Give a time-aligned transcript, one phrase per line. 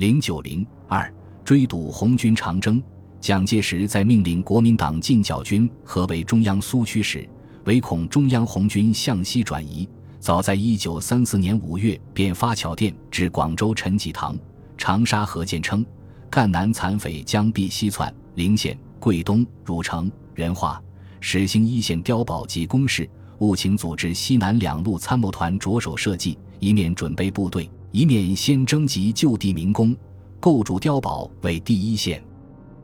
[0.00, 1.12] 零九零二
[1.44, 2.82] 追堵红军长征。
[3.20, 7.28] 蒋介石在命令国民党进剿军合围中央苏区时，
[7.64, 9.86] 唯恐中央红军向西转移，
[10.18, 14.34] 早在一九三四年五月便发巧电至广州陈济棠、
[14.78, 15.84] 长沙何键称，
[16.30, 20.82] 赣南残匪将必西窜，陵县、桂东、汝城、仁化、
[21.20, 23.06] 始兴一线碉堡及工事，
[23.40, 29.96] 务请组织西南两路参谋团着手设计，一面准备部队，一面先征集就地民工，
[30.38, 32.22] 构筑碉堡为第一线。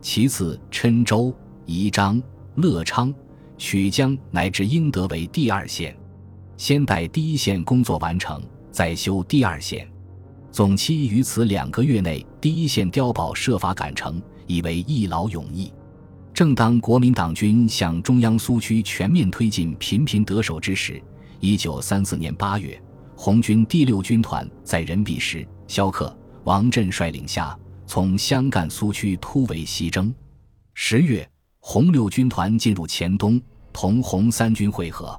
[0.01, 1.33] 其次，郴州、
[1.65, 2.21] 宜章、
[2.57, 3.15] 乐昌、
[3.57, 5.97] 曲江乃至英德为第二线，
[6.57, 8.43] 先待第一线工作完成，
[8.73, 9.89] 再修第二线。
[10.51, 15.73] 总期于此两个月内，第一线碉堡设法赶成，以为一劳永逸。
[16.35, 21.01] 正当国民党军向中央苏区全面推进频频得手之时，
[21.39, 22.81] 一九三四年八月，
[23.17, 27.59] 红军第六军团在任弼时、萧克、王震率领下。
[27.89, 30.13] 从湘赣苏区突围西征，
[30.75, 31.29] 十月，
[31.61, 33.41] 红六军团进入黔东，
[33.73, 35.17] 同红三军会合。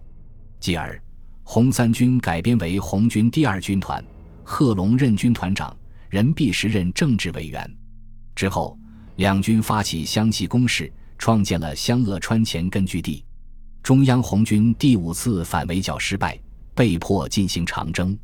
[0.60, 1.02] 继而，
[1.44, 4.04] 红三军改编为红军第二军团，
[4.44, 5.74] 贺龙任军团长，
[6.10, 7.78] 任弼时任政治委员。
[8.36, 8.78] 之后，
[9.16, 13.24] 两军发起湘西攻势，创建了湘鄂川黔根据地。
[13.82, 16.38] 中央红军第五次反围剿失败，
[16.78, 18.16] 被迫进行长征。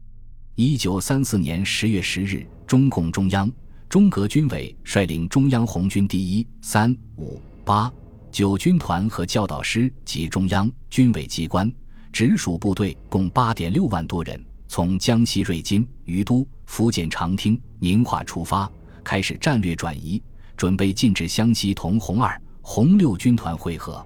[0.54, 3.52] 一九三四年十月十日，中共中央。
[3.90, 7.92] 中革军委率领中央红军第一、三、五、八、
[8.32, 11.72] 九军团和教导师及中央军委机关
[12.12, 18.72] 直属部队共八点六万多人，从江西瑞金、于都、福建长汀、宁化出发，
[19.04, 20.22] 开始战略转移，
[20.56, 24.06] 准备进至湘西同红二、红六军团会合，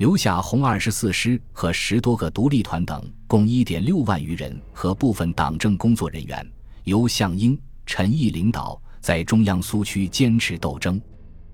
[0.00, 6.50] 留下红二十四师和十多个独立团等共一点六万余人和部分党政工作人员，
[6.84, 8.80] 由项英、陈毅领导。
[9.02, 10.98] 在中央苏区坚持斗争，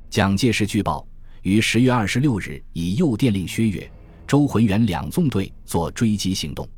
[0.08, 1.04] 蒋介石据报
[1.42, 3.90] 于十月二十六日以右电令薛岳、
[4.28, 6.68] 周浑元两纵队做追击行动，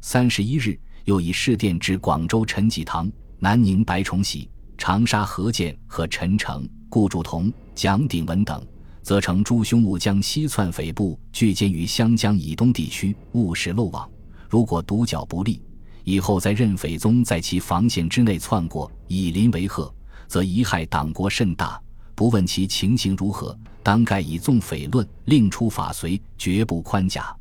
[0.00, 8.64] 三十一日又以示电至广州陈济棠、南宁白崇禧、长沙何键和陈诚、顾祝同、蒋鼎文等，
[9.02, 14.08] 则称诸兄务将西窜匪部聚歼于湘江以东地区，勿使漏网。
[14.48, 15.62] 如果独角不利，
[16.04, 19.92] 以后再任匪宗在其防线之内窜过，以邻为壑。
[20.26, 21.80] 则贻害党国甚大，
[22.14, 27.34] 不问其情形如何，当盖以纵匪论，另出法随，绝不宽假。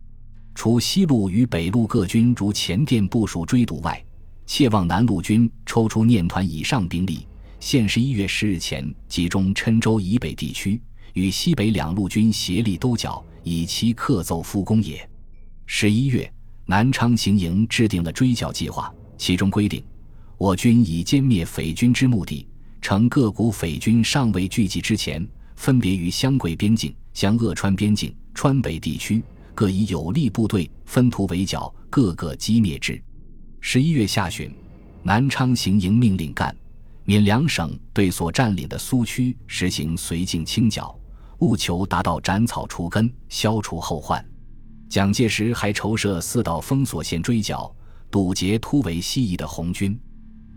[0.56, 4.01] 除西路与北路各军如前殿部署追堵外，
[4.45, 7.28] 切望南路军抽出念团以上兵力，
[7.59, 10.81] 限十一月十日前集中郴州以北地区，
[11.17, 15.09] 与西北两路军协力兜剿，以期克奏复工也。
[15.66, 16.31] 十一月，
[16.67, 19.83] 南昌行营制定了追剿计划，其中规定，
[20.38, 22.45] 我军以歼灭匪军之目的。
[22.83, 29.23] 乘各股匪军尚未聚集之前，分别于湘桂边境、湘鄂川边境、川北地区
[29.56, 33.01] 各以有力部队分图围剿，各个击灭之。
[33.59, 34.51] 十一月下旬，
[35.01, 36.56] 南昌行营命令赣、
[37.06, 40.95] 闽两省对所占领的苏区实行绥靖清剿，
[41.39, 44.23] 务求达到斩草除根、消除后患。
[44.89, 47.73] 蒋介石还筹设四道封锁线追剿，
[48.09, 49.99] 堵截突围西移的红军。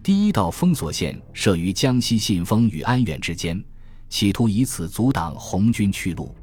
[0.02, 3.62] 第一道封锁线设于江西信丰与安远之间，
[4.08, 6.34] 企图以此阻挡红军去路，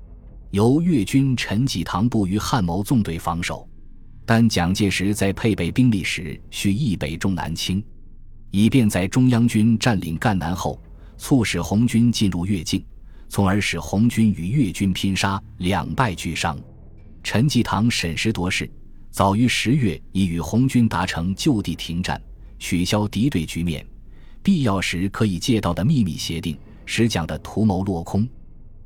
[0.52, 3.68] 由粤军陈济棠部与汉谋纵队防守。
[4.26, 7.84] 但蒋介石在配备兵力时需以北重南轻，
[8.52, 10.80] 以便在中央军占领赣南后，
[11.18, 12.86] 促使红军进入粤境，
[13.30, 16.58] 从而使红军与粤军拼杀，两败俱伤。
[17.24, 18.70] 陈济棠审时度势，
[19.12, 22.22] 早于十月已与红军达成就地停战。
[22.60, 23.86] 取消敌对局面，
[24.42, 28.28] 必要时可以借道的秘密协定，使蒋的图谋落空。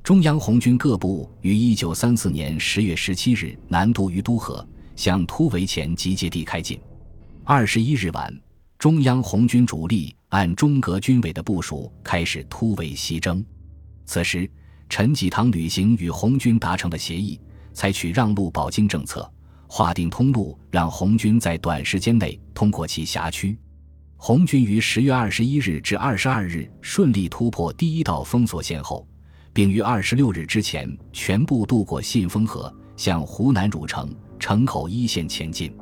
[0.03, 6.77] 中央红军各部于一九三四年十月十七日南渡于都河，向突围前集结地开进。
[7.45, 8.35] 二十一日晚，
[8.77, 13.45] 中央红军主力按中革军委的部署开始突围西征。
[14.11, 14.45] 此时，
[14.89, 17.39] 陈济棠履行与红军达成的协议，
[17.71, 19.31] 采取让路保京政策。
[19.69, 23.57] 划定通路，让红军在短时间内通过其辖区。
[24.17, 29.07] 红军于十月二十一日至二十二日顺利突破第一道封锁线后，
[29.53, 35.73] 并于二十六日之前全部渡过信丰河，向湖南汝城城口一线前进。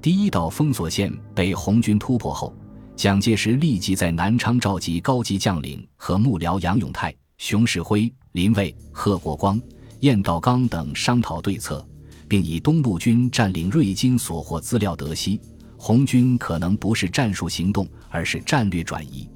[0.00, 2.56] 第一道封锁线被红军突破后，
[2.96, 9.60] 蒋介石立即在南昌召集高级将领和幕僚杨永泰、熊式辉、林蔚、贺国光、
[10.00, 11.86] 晏道刚等商讨对策。
[12.28, 15.40] 并以东路军占领瑞金所获资料得悉，
[15.76, 19.28] 红军可能不是战术行动，而是战略转移。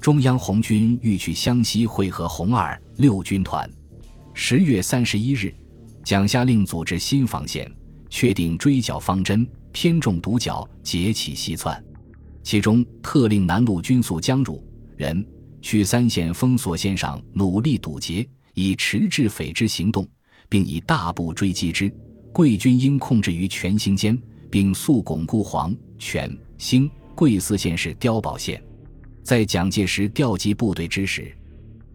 [0.00, 3.68] 中央红军欲去湘西会合红二六军团。
[4.34, 5.52] 十月三十一日，
[6.04, 7.68] 蒋下令组织新防线，
[8.08, 11.82] 确定追剿方针，偏重独角，截起西窜。
[12.44, 14.64] 其中特令南路军速江汝
[14.96, 15.26] 人
[15.60, 20.06] 去三线封锁线上努力堵截，以迟滞匪之行动，
[20.48, 21.92] 并以大步追击之。
[22.32, 24.16] 贵军应控制于全兴间，
[24.50, 28.62] 并速巩固黄、全、兴、贵四县是碉堡线。
[29.22, 31.34] 在蒋介石调集部队之时。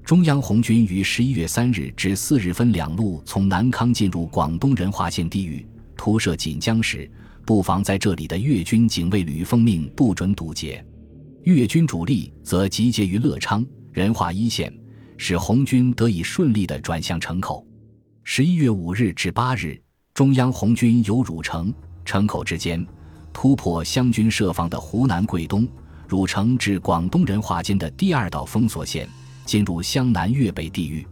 [0.04, 5.66] 中央红军于十一月三日至四日分两路从南康进入广东仁化县地域，
[5.96, 7.10] 突涉锦江时，
[7.46, 10.84] 布防在这里的粤军警卫旅奉命不准堵截，
[11.44, 14.74] 粤军主力则集结于乐昌、仁化一线，
[15.18, 17.68] 使红军得以顺利地转向城口。
[18.24, 19.78] 十一月五日至八日，
[20.14, 21.74] 中央红军由汝城、
[22.06, 22.86] 城口之间
[23.34, 25.68] 突破湘军设防的湖南桂东、
[26.08, 29.08] 汝城至广东仁化间的第二道封锁线。
[29.46, 31.06] 进入湘南粤北地域，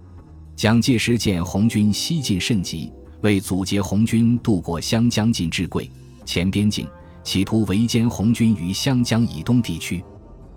[0.55, 2.89] 蒋介石见红军西进甚急，
[3.19, 5.91] 为阻截红军渡过湘江进至桂
[6.25, 6.87] 前边境，
[7.25, 10.01] 企图围歼红军于湘江以东地区。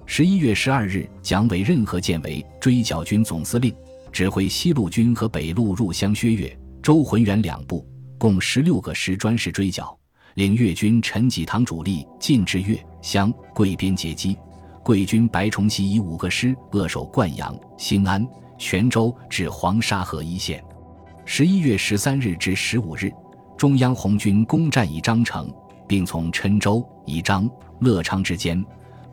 [0.07, 3.75] 十一月十二日，蒋委任何建为追剿军总司令，
[4.13, 7.87] 指挥西路军和北路入湘薛岳、周浑元两部，
[8.19, 9.99] 共十六个师专事追剿，
[10.35, 14.37] 领粤军陈济棠主力进至粤湘桂边截击。
[14.85, 18.25] 桂军白崇禧以五个师扼守灌阳、兴安、
[18.59, 20.63] 泉州至黄沙河一线。
[21.25, 23.11] 十一月十三日至十五日，
[23.57, 25.51] 中央红军攻占宜章城，
[25.89, 27.49] 并从郴州、宜章、
[27.81, 28.63] 乐昌之间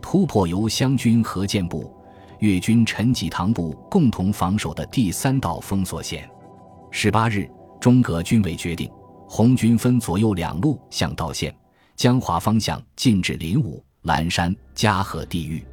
[0.01, 1.95] 突破由湘军何健部、
[2.39, 6.29] 粤军陈济棠部共同防守的第三道封锁线。
[6.89, 7.49] 十八日，
[7.79, 8.89] 中革军委决定，
[9.29, 11.55] 红军分左右两路向道县，
[11.95, 13.83] 江华方向进至临武。
[14.01, 15.63] 蓝山、嘉禾地域，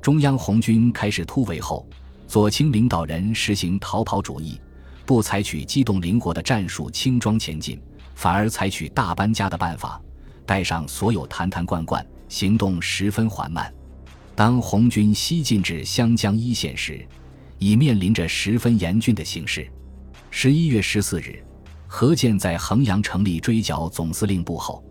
[0.00, 1.86] 中央红军开始突围后，
[2.26, 4.58] 左倾领导人实行逃跑主义，
[5.04, 7.78] 不采取机动灵活的战术轻装前进，
[8.14, 10.00] 反而采取大搬家的办法，
[10.46, 13.72] 带上所有坛坛罐罐，行动十分缓慢。
[14.34, 17.06] 当红军西进至湘江一线时，
[17.58, 19.66] 已面临着十分严峻的形势。
[20.30, 21.42] 十一月十四日，
[21.86, 24.84] 何健在衡阳成立追剿总司令部后，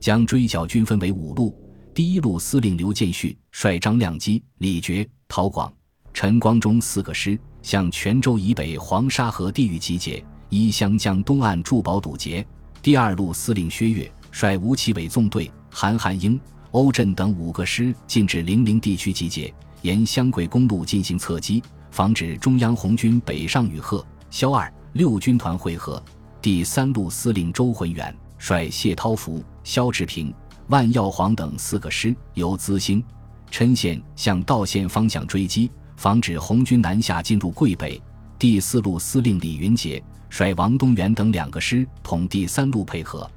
[0.00, 1.56] 将追剿军分为五路。
[1.94, 5.72] 第一路司令刘建绪率张亮基、李觉、陶广、
[6.14, 12.46] 陈光忠四个师向泉州以北黄沙河地域集结，依湘江东岸驻保堵截。
[12.80, 16.40] 第二路司令薛岳率吴奇伟纵队、韩汉英、
[16.72, 19.52] 欧震等五个师进至零陵地区集结，
[19.82, 26.00] 沿湘桂公路进行侧击，防止中央红军北上与贺、萧二六军团会合。
[26.40, 30.32] 第三路司令周浑元率谢涛福、萧志平。
[30.68, 33.02] 万耀煌等四个师由资兴、
[33.50, 38.00] 郴县向道县方向追击，防止红军南下进入桂北。
[38.38, 40.00] 第四路司令李云杰
[40.30, 43.28] 率王东元等两个师同第三路配合，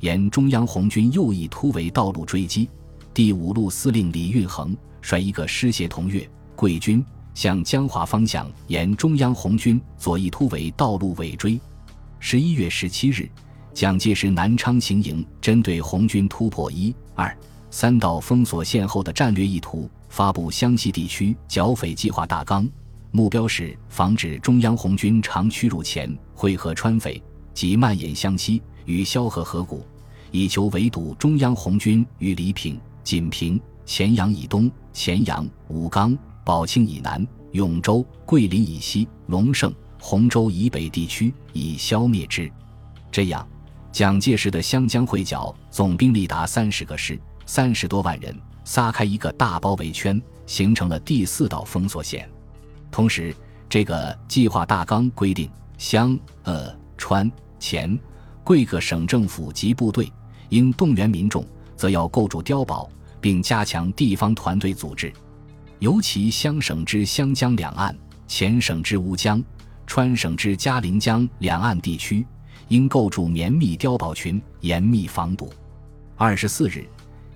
[0.00, 2.68] 沿中央红军右翼突围道路追击。
[3.14, 7.04] 第五路司令李运衡率一个师协同粤桂军
[7.34, 11.60] 向江华方向沿中央红军左翼突围道路尾追。
[12.18, 13.28] 十一月十七日。
[13.74, 17.34] 蒋介石南昌行营针对红军突破一、二、
[17.70, 22.68] 三道封锁线后的战略意图，发布湘西地区剿匪计划大纲，
[23.12, 27.22] 目标是防止中央红军长驱入前会合川匪
[27.54, 29.82] 及蔓延湘西与萧何河谷，
[30.30, 42.50] 以求围堵中央红军于黎平、锦平、乾阳以东、乾阳、武冈、宝庆以南、永州、桂林以西、龙胜、洪州以北地区，以消灭之。
[43.10, 43.46] 这样。
[43.90, 52.26] 蒋介石的湘江会剿总兵力达三十个师，三十多万人，撒开一个大包围圈，形成了第四道封锁线。
[52.90, 53.36] 同时，
[53.68, 57.98] 这个计划大纲规定，湘、鄂、川、黔、
[58.42, 60.10] 贵各省政府及部队
[60.48, 61.44] 应动员民众，
[61.82, 62.88] 则要构筑碉堡，
[63.20, 65.12] 并加强地方团队组织。
[65.80, 67.92] 尤其湘省之湘江两岸、
[68.28, 69.42] 黔省之乌江、
[69.84, 72.24] 川省之嘉陵江两岸地区。
[72.68, 75.52] 应构筑绵密碉堡群，严密防堵。
[76.16, 76.86] 二十四日，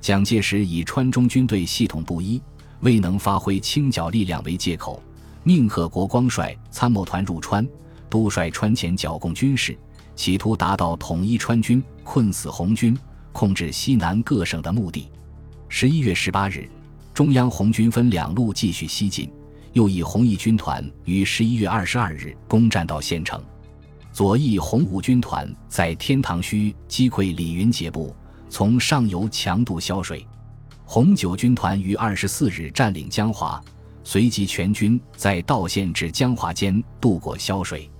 [0.00, 2.40] 蒋介石以川中军队系统不一，
[2.82, 5.02] 未能发挥清剿力量为借口，
[5.42, 7.66] 命贺国光率参谋团入川，
[8.08, 9.76] 督率川前剿共军事，
[10.14, 12.96] 企图达到统一川军、困死红军、
[13.36, 15.10] 控制西南各省的目的。
[15.68, 16.66] 十一月十八日，
[17.12, 19.30] 中央红军分两路继续西进，
[19.74, 23.38] 又以红一军团于十一月二十二日攻占到县城。
[24.10, 28.16] 左翼红五军团在天堂墟击溃李云杰部，
[28.48, 30.20] 从上游强渡萧水；
[30.86, 33.62] 红九军团于二十四日占领江华，
[34.02, 37.90] 随即全军在道县至江华间渡过萧水。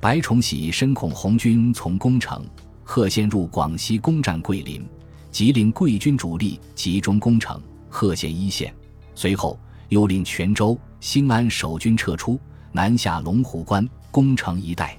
[0.00, 2.42] 白崇禧深恐红军从攻城，
[2.90, 4.82] 贺县入广西攻占桂林，
[5.30, 8.74] 即令桂军主力集中攻城，贺县一线。
[9.14, 12.40] 随后又令泉州、兴安守军撤出，
[12.72, 14.96] 南下龙虎关攻城一带。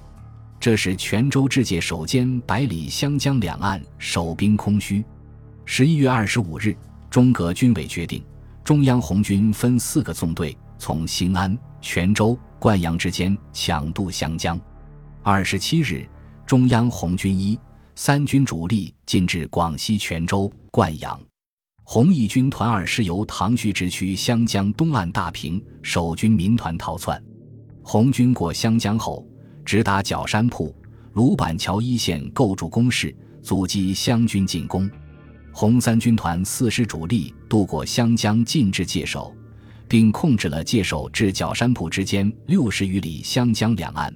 [0.60, 5.04] 这时泉州至界守坚百里湘江两岸守兵空虚。
[5.64, 6.76] 十一月二十五日，
[7.10, 8.22] 中革军委决定，
[8.62, 14.58] 中央红军分四个纵队，从兴安、泉州、灌阳之间抢渡湘江。
[15.24, 16.08] 二十七日，
[16.46, 17.58] 中央红军一、
[18.02, 21.20] 三军主力进至广西泉州、灌阳，
[21.82, 27.22] 红一军团二师由唐胥直趋湘江东岸大坪，守军民团逃窜。
[27.82, 29.28] 红军过湘江后，
[29.66, 30.74] 直达角山铺、
[31.12, 34.90] 鲁板桥一线，构筑工事，阻击湘军进攻。
[35.52, 39.30] 红三军团四师主力渡过湘江，进至界首，
[39.86, 44.10] 并控制了界首至角山铺之间六十余里湘江两岸。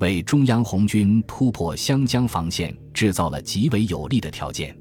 [0.00, 4.74] 为中央红军突破湘江防线制造了极为有利的条件。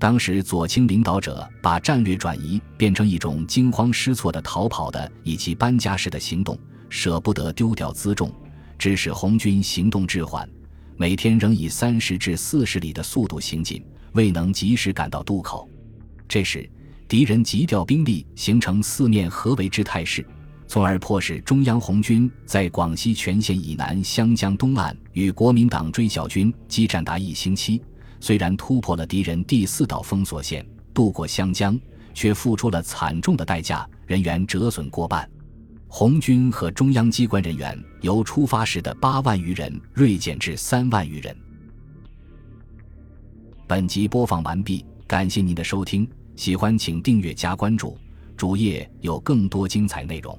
[0.00, 8.32] 当时左倾领导者把战略转移变成一种惊慌失措的逃跑的以及搬家式的行动，舍不得丢掉辎重，
[8.76, 10.48] 致使红军行动滞缓，
[10.96, 15.68] 每天仍以三十至四十里的速度行进，未能及时赶到渡口。
[16.28, 16.68] 这时，
[17.06, 20.26] 敌人急调兵力，形成四面合围之态势。
[20.68, 27.82] 从而迫使中央红军在广西全线以南湘江东岸与国民党追剿军激战达一星期，
[28.20, 31.80] 虽然突破了敌人第四道封锁线，渡过湘江，
[32.12, 35.28] 却付出了惨重的代价，人员折损过半。
[35.88, 41.34] 红军和中央机关人员由出发时的八万余人锐减至三万余人。
[43.66, 46.06] 本集播放完毕，感谢您的收听，
[46.36, 47.96] 喜欢请订阅加关注，
[48.36, 50.38] 主页有更多精彩内容。